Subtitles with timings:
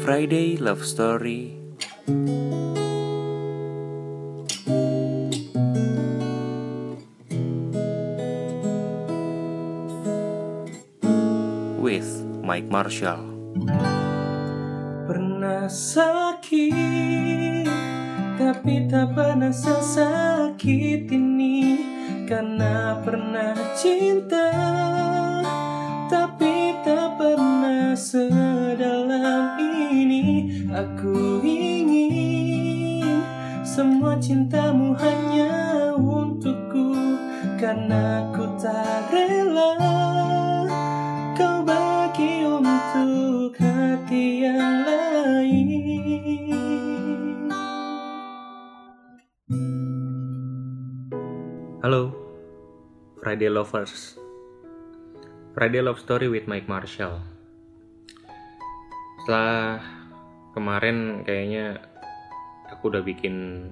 [0.00, 1.60] Friday Love Story.
[11.76, 12.08] With
[12.40, 13.28] Mike Marshall.
[15.04, 17.68] Pernah sakit
[18.40, 21.76] Tapi tak pernah sesakit ini.
[22.24, 24.48] Karena pernah cinta
[34.20, 35.48] cintamu hanya
[35.96, 36.92] untukku
[37.56, 39.80] Karena ku tak rela
[41.32, 45.68] Kau bagi untuk hati yang lain
[51.80, 52.12] Halo,
[53.24, 54.20] Friday Lovers.
[55.56, 57.24] Friday Love Story with Mike Marshall.
[59.24, 59.80] Setelah
[60.52, 61.80] kemarin kayaknya
[62.68, 63.68] aku udah bikin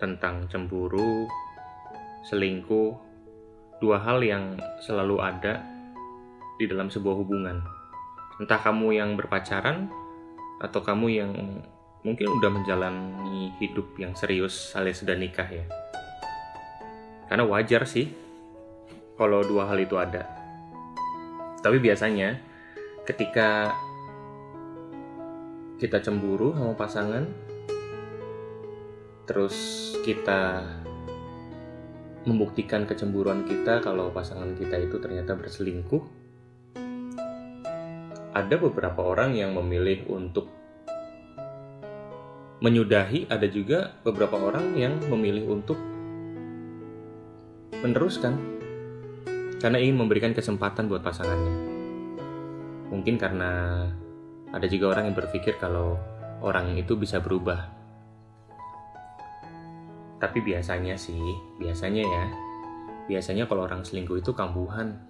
[0.00, 1.28] tentang cemburu,
[2.24, 2.96] selingkuh,
[3.78, 5.60] dua hal yang selalu ada
[6.56, 7.60] di dalam sebuah hubungan.
[8.40, 9.92] Entah kamu yang berpacaran
[10.60, 11.32] atau kamu yang
[12.00, 15.64] mungkin udah menjalani hidup yang serius alias sudah nikah ya.
[17.28, 18.08] Karena wajar sih
[19.20, 20.24] kalau dua hal itu ada.
[21.60, 22.40] Tapi biasanya
[23.04, 23.76] ketika
[25.76, 27.24] kita cemburu sama pasangan,
[29.30, 29.54] terus
[30.02, 30.66] kita
[32.26, 36.02] membuktikan kecemburuan kita kalau pasangan kita itu ternyata berselingkuh,
[38.34, 40.50] ada beberapa orang yang memilih untuk
[42.58, 45.78] menyudahi, ada juga beberapa orang yang memilih untuk
[47.86, 48.34] meneruskan
[49.62, 51.54] karena ingin memberikan kesempatan buat pasangannya.
[52.90, 53.86] Mungkin karena
[54.50, 56.02] ada juga orang yang berpikir kalau
[56.42, 57.79] orang itu bisa berubah.
[60.20, 61.16] Tapi biasanya sih,
[61.56, 62.24] biasanya ya,
[63.08, 65.00] biasanya kalau orang selingkuh itu kambuhan.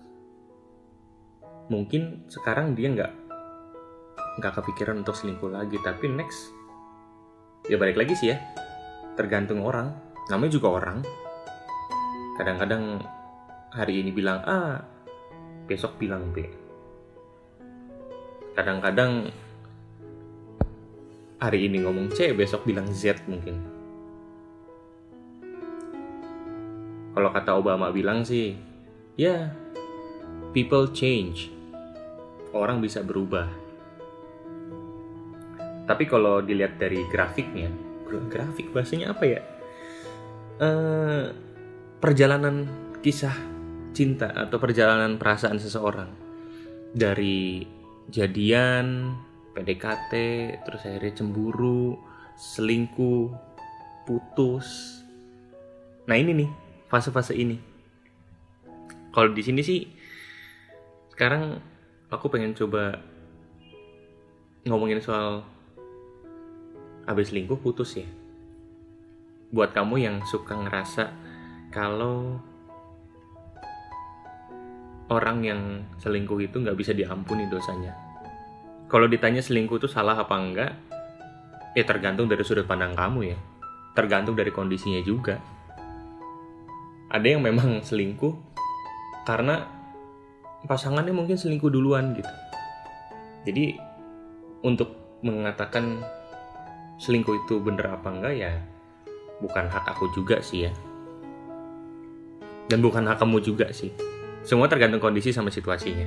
[1.67, 3.13] Mungkin sekarang dia nggak
[4.39, 6.55] nggak kepikiran untuk selingkuh lagi, tapi next
[7.67, 8.39] ya balik lagi sih ya,
[9.19, 9.91] tergantung orang.
[10.31, 11.03] Namanya juga orang,
[12.39, 13.03] kadang-kadang
[13.75, 14.79] hari ini bilang A,
[15.67, 16.47] besok bilang B.
[18.55, 19.31] Kadang-kadang
[21.39, 23.70] hari ini ngomong C, besok bilang Z mungkin.
[27.11, 28.55] Kalau kata Obama bilang sih,
[29.19, 29.51] ya,
[30.55, 31.51] people change.
[32.55, 33.47] Orang bisa berubah.
[35.87, 37.71] Tapi kalau dilihat dari grafiknya,
[38.07, 39.41] grafik bahasanya apa ya?
[40.61, 41.25] Eh,
[41.99, 42.69] perjalanan
[43.03, 43.35] kisah
[43.91, 46.11] cinta atau perjalanan perasaan seseorang
[46.95, 47.67] dari
[48.11, 49.15] jadian,
[49.55, 50.13] PDKT,
[50.63, 51.99] terus akhirnya cemburu,
[52.39, 53.31] selingkuh,
[54.07, 55.01] putus.
[56.07, 56.51] Nah ini nih
[56.91, 57.57] fase-fase ini.
[59.15, 59.87] Kalau di sini sih
[61.15, 61.63] sekarang
[62.11, 62.99] aku pengen coba
[64.67, 65.47] ngomongin soal
[67.07, 68.09] habis selingkuh putus ya.
[69.51, 71.11] Buat kamu yang suka ngerasa
[71.71, 72.39] kalau
[75.11, 75.61] orang yang
[75.99, 77.95] selingkuh itu nggak bisa diampuni dosanya.
[78.91, 80.73] Kalau ditanya selingkuh itu salah apa enggak,
[81.75, 83.39] ya tergantung dari sudut pandang kamu ya.
[83.95, 85.39] Tergantung dari kondisinya juga.
[87.11, 88.35] Ada yang memang selingkuh
[89.27, 89.67] karena
[90.65, 92.35] pasangannya mungkin selingkuh duluan gitu.
[93.45, 93.75] Jadi
[94.63, 96.01] untuk mengatakan
[97.03, 98.53] selingkuh itu bener apa enggak ya
[99.41, 100.73] bukan hak aku juga sih ya
[102.71, 103.91] dan bukan hak kamu juga sih.
[104.47, 106.07] Semua tergantung kondisi sama situasinya.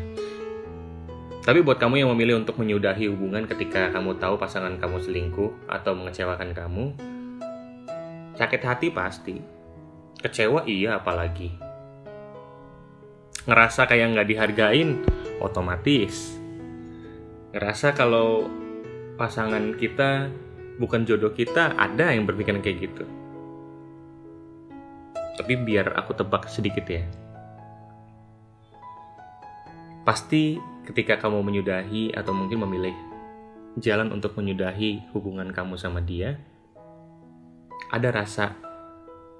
[1.43, 5.91] Tapi buat kamu yang memilih untuk menyudahi hubungan ketika kamu tahu pasangan kamu selingkuh atau
[5.91, 6.95] mengecewakan kamu,
[8.39, 9.43] sakit hati pasti.
[10.19, 11.49] Kecewa iya apalagi.
[13.43, 14.89] Ngerasa kayak nggak dihargain,
[15.43, 16.39] otomatis.
[17.51, 18.47] Ngerasa kalau
[19.19, 20.31] pasangan kita
[20.79, 23.05] bukan jodoh kita, ada yang berpikiran kayak gitu.
[25.33, 27.03] Tapi biar aku tebak sedikit ya.
[30.03, 32.95] Pasti ketika kamu menyudahi atau mungkin memilih
[33.79, 36.37] jalan untuk menyudahi hubungan kamu sama dia,
[37.89, 38.53] ada rasa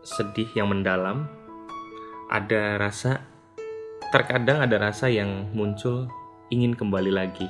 [0.04, 1.26] sedih yang mendalam,
[2.28, 3.24] ada rasa
[4.12, 6.12] terkadang ada rasa yang muncul
[6.52, 7.48] ingin kembali lagi.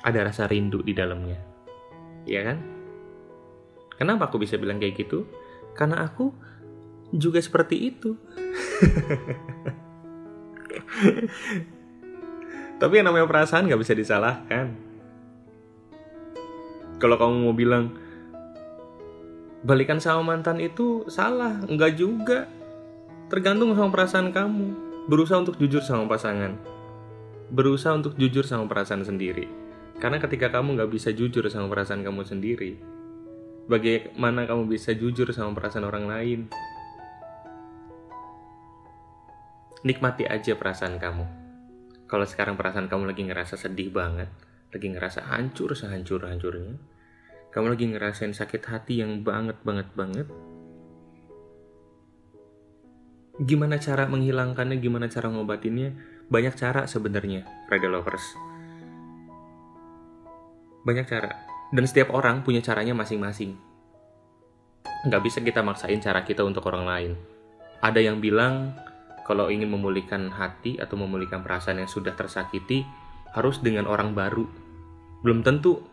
[0.00, 1.36] Ada rasa rindu di dalamnya.
[2.24, 2.58] Iya kan?
[4.00, 5.28] Kenapa aku bisa bilang kayak gitu?
[5.76, 6.32] Karena aku
[7.12, 8.16] juga seperti itu.
[12.80, 14.72] Tapi yang namanya perasaan gak bisa disalahkan.
[16.96, 17.92] Kalau kamu mau bilang
[19.60, 22.48] balikan sama mantan itu salah, enggak juga.
[23.30, 24.68] Tergantung sama perasaan kamu.
[25.06, 26.58] Berusaha untuk jujur sama pasangan.
[27.50, 29.46] Berusaha untuk jujur sama perasaan sendiri.
[30.00, 32.80] Karena ketika kamu nggak bisa jujur sama perasaan kamu sendiri,
[33.68, 36.40] bagaimana kamu bisa jujur sama perasaan orang lain?
[39.84, 41.24] Nikmati aja perasaan kamu.
[42.08, 44.32] Kalau sekarang perasaan kamu lagi ngerasa sedih banget,
[44.74, 46.74] lagi ngerasa hancur sehancur-hancurnya,
[47.50, 50.26] kamu lagi ngerasain sakit hati yang banget banget banget,
[53.40, 55.96] gimana cara menghilangkannya, gimana cara ngobatinnya,
[56.30, 58.22] banyak cara sebenarnya, Friday Lovers.
[60.86, 61.32] Banyak cara.
[61.74, 63.58] Dan setiap orang punya caranya masing-masing.
[65.10, 67.12] Nggak bisa kita maksain cara kita untuk orang lain.
[67.82, 68.78] Ada yang bilang,
[69.26, 72.84] kalau ingin memulihkan hati atau memulihkan perasaan yang sudah tersakiti,
[73.34, 74.46] harus dengan orang baru.
[75.26, 75.89] Belum tentu.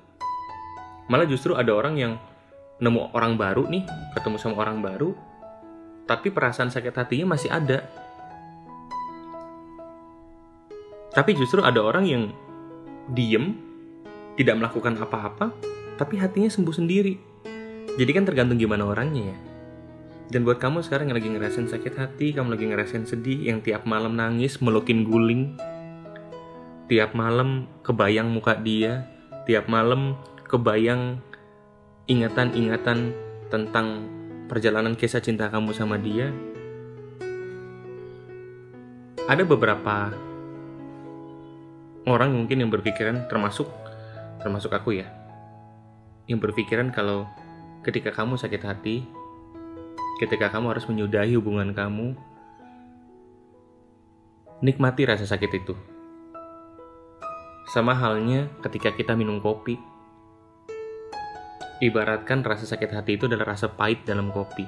[1.07, 2.13] Malah justru ada orang yang
[2.83, 3.83] nemu orang baru nih,
[4.13, 5.15] ketemu sama orang baru,
[6.05, 7.83] tapi perasaan sakit hatinya masih ada.
[11.15, 12.23] Tapi justru ada orang yang
[13.09, 13.57] diem,
[14.37, 15.55] tidak melakukan apa-apa,
[15.97, 17.15] tapi hatinya sembuh sendiri.
[17.97, 19.37] Jadi kan tergantung gimana orangnya ya.
[20.27, 23.87] Dan buat kamu sekarang yang lagi ngerasain sakit hati, kamu lagi ngerasain sedih, yang tiap
[23.87, 25.55] malam nangis, melukin guling,
[26.91, 29.07] tiap malam kebayang muka dia,
[29.47, 31.19] tiap malam kebayang
[32.07, 33.11] ingatan-ingatan
[33.51, 34.07] tentang
[34.47, 36.31] perjalanan kisah cinta kamu sama dia,
[39.27, 40.15] ada beberapa
[42.07, 43.67] orang mungkin yang berpikiran termasuk
[44.39, 45.07] termasuk aku ya
[46.31, 47.27] yang berpikiran kalau
[47.83, 49.03] ketika kamu sakit hati
[50.23, 52.15] ketika kamu harus menyudahi hubungan kamu
[54.61, 55.77] nikmati rasa sakit itu.
[57.69, 59.77] Sama halnya ketika kita minum kopi
[61.77, 64.65] Ibaratkan rasa sakit hati itu adalah rasa pahit dalam kopi.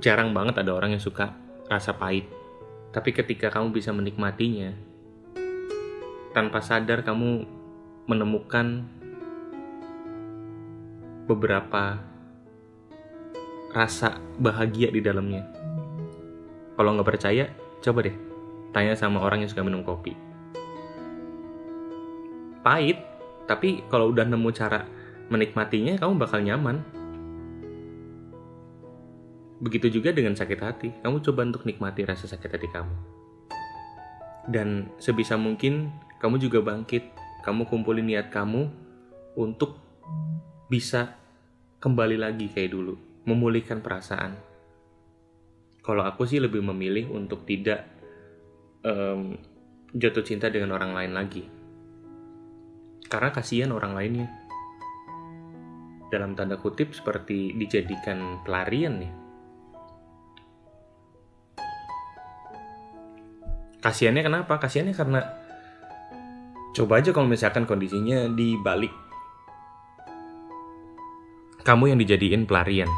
[0.00, 1.36] Jarang banget ada orang yang suka
[1.68, 2.24] rasa pahit.
[2.88, 4.72] Tapi ketika kamu bisa menikmatinya,
[6.32, 7.44] tanpa sadar kamu
[8.08, 8.80] menemukan
[11.28, 12.00] beberapa
[13.76, 15.44] rasa bahagia di dalamnya.
[16.80, 17.52] Kalau nggak percaya,
[17.84, 18.16] coba deh
[18.72, 20.31] tanya sama orang yang suka minum kopi
[22.62, 23.12] pahit
[23.46, 24.86] tapi kalau udah nemu cara
[25.28, 26.82] menikmatinya kamu bakal nyaman.
[29.62, 30.88] Begitu juga dengan sakit hati.
[31.04, 32.94] Kamu coba untuk nikmati rasa sakit hati kamu.
[34.50, 37.14] Dan sebisa mungkin kamu juga bangkit.
[37.46, 38.70] Kamu kumpulin niat kamu
[39.38, 39.78] untuk
[40.70, 41.14] bisa
[41.82, 42.94] kembali lagi kayak dulu
[43.26, 44.38] memulihkan perasaan.
[45.82, 47.86] Kalau aku sih lebih memilih untuk tidak
[48.86, 49.34] um,
[49.90, 51.61] jatuh cinta dengan orang lain lagi
[53.12, 54.32] karena kasihan orang lainnya.
[56.08, 59.12] Dalam tanda kutip seperti dijadikan pelarian nih.
[63.84, 64.56] Kasihannya kenapa?
[64.56, 65.20] Kasihannya karena
[66.72, 68.92] coba aja kalau misalkan kondisinya dibalik.
[71.68, 72.88] Kamu yang dijadiin pelarian.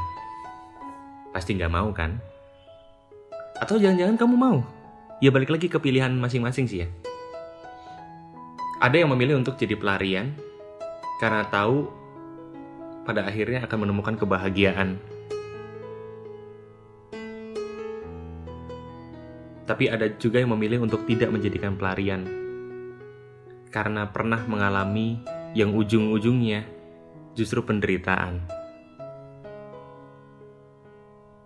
[1.35, 2.23] Pasti nggak mau kan?
[3.59, 4.59] Atau jangan-jangan kamu mau?
[5.19, 6.89] Ya balik lagi ke pilihan masing-masing sih ya.
[8.83, 10.35] Ada yang memilih untuk jadi pelarian
[11.23, 11.87] karena tahu
[13.07, 14.99] pada akhirnya akan menemukan kebahagiaan.
[19.65, 22.27] Tapi ada juga yang memilih untuk tidak menjadikan pelarian
[23.71, 25.23] karena pernah mengalami
[25.55, 26.67] yang ujung-ujungnya
[27.39, 28.43] justru penderitaan.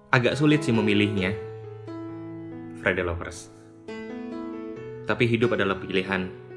[0.09, 1.37] Agak sulit sih memilihnya,
[2.81, 3.53] Friday Lovers.
[5.05, 6.48] Tapi hidup adalah pilihan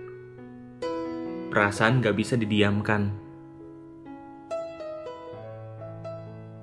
[1.52, 3.12] Perasaan gak bisa didiamkan.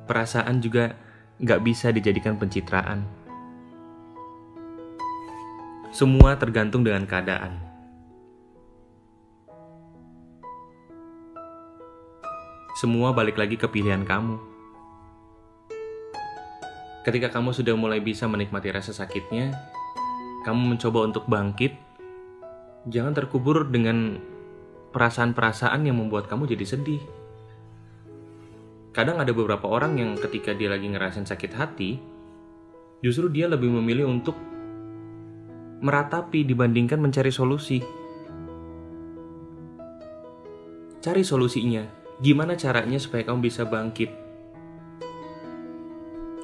[0.08, 0.96] Perasaan juga
[1.44, 3.04] gak bisa dijadikan pencitraan.
[5.92, 7.60] Semua tergantung dengan keadaan.
[12.80, 14.40] Semua balik lagi ke pilihan kamu.
[17.04, 19.52] Ketika kamu sudah mulai bisa menikmati rasa sakitnya,
[20.48, 21.76] kamu mencoba untuk bangkit.
[22.88, 24.16] Jangan terkubur dengan
[24.90, 27.02] perasaan-perasaan yang membuat kamu jadi sedih.
[28.92, 32.00] Kadang ada beberapa orang yang ketika dia lagi ngerasain sakit hati,
[33.04, 34.34] justru dia lebih memilih untuk
[35.78, 37.78] meratapi dibandingkan mencari solusi.
[40.98, 41.86] Cari solusinya,
[42.18, 44.10] gimana caranya supaya kamu bisa bangkit.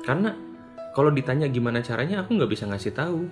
[0.06, 0.36] Karena
[0.94, 3.26] kalau ditanya gimana caranya, aku nggak bisa ngasih tahu.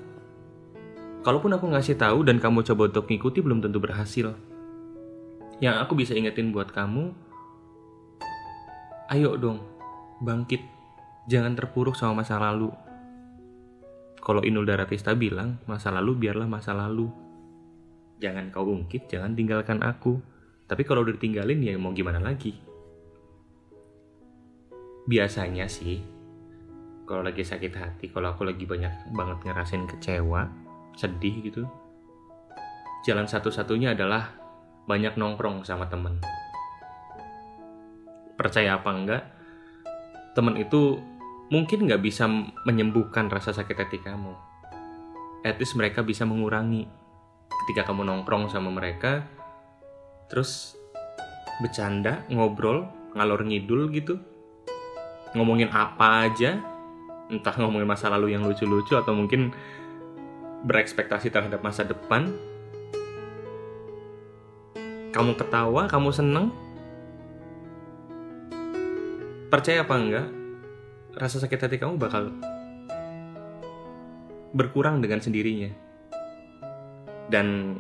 [1.23, 4.35] Kalaupun aku ngasih tahu dan kamu coba untuk ngikuti belum tentu berhasil.
[5.63, 7.15] Yang aku bisa ingetin buat kamu,
[9.15, 9.63] ayo dong,
[10.19, 10.59] bangkit.
[11.31, 12.75] Jangan terpuruk sama masa lalu.
[14.19, 17.07] Kalau Inul Daratista bilang, masa lalu biarlah masa lalu.
[18.19, 20.19] Jangan kau ungkit, jangan tinggalkan aku.
[20.67, 22.59] Tapi kalau udah ditinggalin ya mau gimana lagi?
[25.07, 26.03] Biasanya sih,
[27.07, 30.43] kalau lagi sakit hati, kalau aku lagi banyak banget ngerasain kecewa,
[30.99, 31.63] sedih gitu,
[33.07, 34.42] jalan satu-satunya adalah
[34.87, 36.19] banyak nongkrong sama temen.
[38.35, 39.23] Percaya apa enggak,
[40.35, 40.99] temen itu
[41.53, 42.25] mungkin nggak bisa
[42.65, 44.33] menyembuhkan rasa sakit hati kamu.
[45.45, 46.89] At least mereka bisa mengurangi.
[47.53, 49.23] Ketika kamu nongkrong sama mereka,
[50.27, 50.75] terus
[51.61, 54.19] bercanda, ngobrol, ngalor ngidul gitu,
[55.37, 56.59] ngomongin apa aja,
[57.31, 59.53] entah ngomongin masa lalu yang lucu-lucu atau mungkin
[60.67, 62.33] berekspektasi terhadap masa depan,
[65.13, 66.49] kamu ketawa, kamu seneng,
[69.53, 70.27] percaya apa enggak,
[71.21, 72.33] rasa sakit hati kamu bakal
[74.57, 75.69] berkurang dengan sendirinya.
[77.29, 77.77] Dan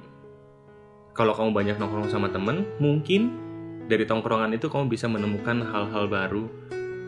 [1.16, 3.32] kalau kamu banyak nongkrong sama temen, mungkin
[3.88, 6.48] dari tongkrongan itu kamu bisa menemukan hal-hal baru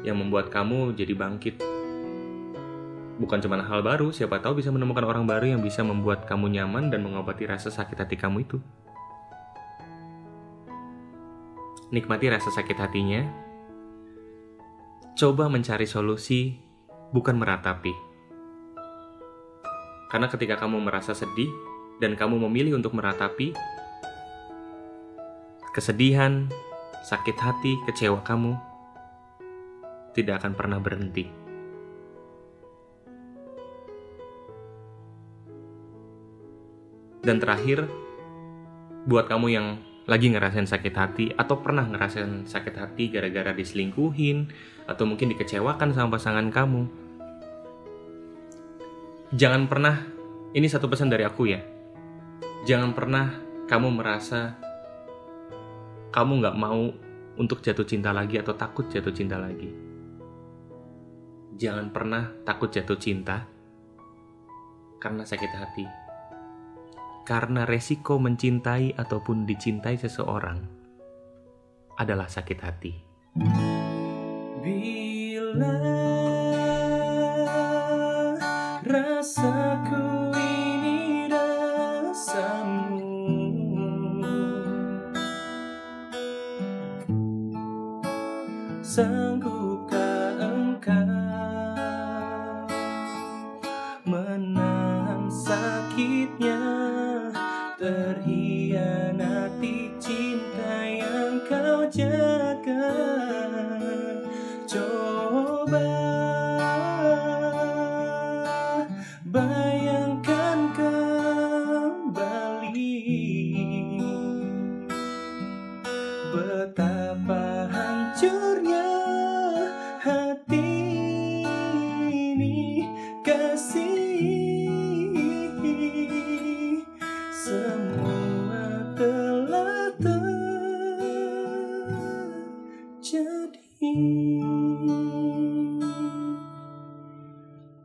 [0.05, 1.61] yang membuat kamu jadi bangkit.
[3.15, 6.93] Bukan cuma hal baru, siapa tahu bisa menemukan orang baru yang bisa membuat kamu nyaman
[6.93, 8.59] dan mengobati rasa sakit hati kamu itu.
[11.93, 13.21] Nikmati rasa sakit hatinya.
[15.21, 16.57] Coba mencari solusi,
[17.13, 17.93] bukan meratapi.
[20.09, 21.51] Karena ketika kamu merasa sedih
[22.01, 23.53] dan kamu memilih untuk meratapi,
[25.75, 26.49] kesedihan,
[27.05, 28.57] sakit hati, kecewa kamu
[30.17, 31.27] tidak akan pernah berhenti.
[37.25, 37.89] Dan terakhir,
[39.09, 44.53] buat kamu yang lagi ngerasain sakit hati atau pernah ngerasain sakit hati gara-gara diselingkuhin
[44.85, 46.83] atau mungkin dikecewakan sama pasangan kamu.
[49.33, 50.05] Jangan pernah,
[50.53, 51.61] ini satu pesan dari aku ya.
[52.69, 53.33] Jangan pernah
[53.65, 54.61] kamu merasa
[56.13, 56.85] kamu nggak mau
[57.41, 59.73] untuk jatuh cinta lagi atau takut jatuh cinta lagi.
[61.57, 63.49] Jangan pernah takut jatuh cinta
[65.01, 66.04] karena sakit hati
[67.25, 70.61] karena resiko mencintai ataupun dicintai seseorang
[71.97, 72.93] adalah sakit hati.
[74.61, 75.81] Bila
[78.85, 80.05] rasaku
[80.37, 83.03] ini rasamu
[88.85, 89.54] Sanggupkah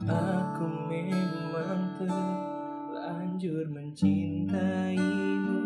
[0.10, 5.62] Aku memang terlanjur mencintaimu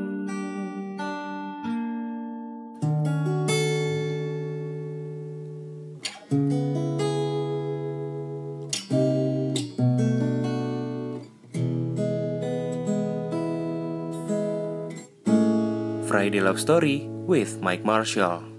[16.04, 18.53] Friday Love Story with Mike Marshall.